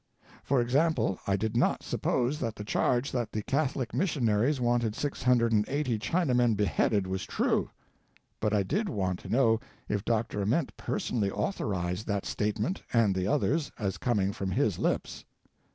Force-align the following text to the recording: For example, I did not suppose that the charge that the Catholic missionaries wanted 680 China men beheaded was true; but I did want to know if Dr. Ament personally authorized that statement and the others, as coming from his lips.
For 0.43 0.61
example, 0.61 1.19
I 1.27 1.35
did 1.35 1.55
not 1.55 1.83
suppose 1.83 2.39
that 2.39 2.55
the 2.55 2.63
charge 2.63 3.11
that 3.11 3.31
the 3.31 3.43
Catholic 3.43 3.93
missionaries 3.93 4.59
wanted 4.59 4.95
680 4.95 5.99
China 5.99 6.33
men 6.33 6.55
beheaded 6.55 7.05
was 7.05 7.23
true; 7.23 7.69
but 8.39 8.51
I 8.51 8.63
did 8.63 8.89
want 8.89 9.19
to 9.19 9.29
know 9.29 9.59
if 9.87 10.03
Dr. 10.03 10.41
Ament 10.41 10.75
personally 10.75 11.29
authorized 11.29 12.07
that 12.07 12.25
statement 12.25 12.81
and 12.91 13.13
the 13.13 13.27
others, 13.27 13.71
as 13.77 13.99
coming 13.99 14.33
from 14.33 14.49
his 14.49 14.79
lips. 14.79 15.23